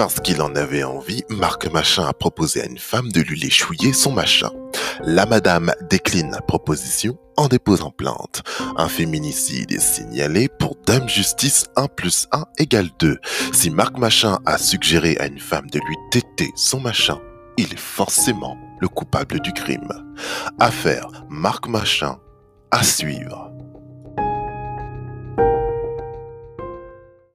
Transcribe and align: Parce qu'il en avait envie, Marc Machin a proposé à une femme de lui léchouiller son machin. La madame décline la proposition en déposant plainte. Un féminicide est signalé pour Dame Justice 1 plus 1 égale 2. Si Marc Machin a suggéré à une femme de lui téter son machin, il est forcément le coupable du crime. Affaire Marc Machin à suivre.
Parce 0.00 0.20
qu'il 0.20 0.40
en 0.40 0.54
avait 0.54 0.82
envie, 0.82 1.24
Marc 1.28 1.70
Machin 1.70 2.06
a 2.06 2.14
proposé 2.14 2.62
à 2.62 2.64
une 2.64 2.78
femme 2.78 3.12
de 3.12 3.20
lui 3.20 3.38
léchouiller 3.38 3.92
son 3.92 4.12
machin. 4.12 4.48
La 5.02 5.26
madame 5.26 5.74
décline 5.90 6.30
la 6.30 6.40
proposition 6.40 7.18
en 7.36 7.48
déposant 7.48 7.90
plainte. 7.90 8.42
Un 8.78 8.88
féminicide 8.88 9.70
est 9.72 9.78
signalé 9.78 10.48
pour 10.58 10.78
Dame 10.86 11.06
Justice 11.06 11.66
1 11.76 11.88
plus 11.88 12.28
1 12.32 12.46
égale 12.56 12.88
2. 12.98 13.18
Si 13.52 13.68
Marc 13.68 13.98
Machin 13.98 14.38
a 14.46 14.56
suggéré 14.56 15.18
à 15.18 15.26
une 15.26 15.38
femme 15.38 15.68
de 15.68 15.80
lui 15.80 15.96
téter 16.10 16.50
son 16.56 16.80
machin, 16.80 17.20
il 17.58 17.70
est 17.70 17.78
forcément 17.78 18.56
le 18.80 18.88
coupable 18.88 19.38
du 19.40 19.52
crime. 19.52 19.92
Affaire 20.58 21.10
Marc 21.28 21.68
Machin 21.68 22.16
à 22.70 22.82
suivre. 22.82 23.49